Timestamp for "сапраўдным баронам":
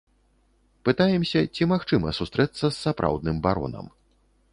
2.85-3.85